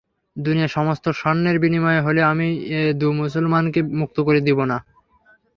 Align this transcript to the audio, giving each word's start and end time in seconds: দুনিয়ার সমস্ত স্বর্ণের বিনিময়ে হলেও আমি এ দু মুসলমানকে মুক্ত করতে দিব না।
দুনিয়ার 0.35 0.67
সমস্ত 0.67 1.05
স্বর্ণের 1.11 1.57
বিনিময়ে 1.59 2.01
হলেও 2.01 2.25
আমি 2.25 2.47
এ 2.77 2.81
দু 2.93 3.07
মুসলমানকে 3.13 3.79
মুক্ত 3.99 4.17
করতে 4.21 4.41
দিব 4.41 4.59
না। 4.63 4.77